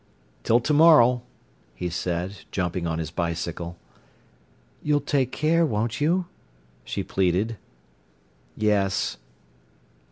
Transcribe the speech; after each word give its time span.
"Till 0.41 0.59
to 0.61 0.73
morrow," 0.73 1.21
he 1.75 1.87
said, 1.87 2.45
jumping 2.51 2.87
on 2.87 2.97
his 2.97 3.11
bicycle. 3.11 3.77
"You'll 4.81 4.99
take 4.99 5.31
care, 5.31 5.63
won't 5.63 6.01
you?" 6.01 6.25
she 6.83 7.03
pleaded. 7.03 7.57
"Yes." 8.57 9.17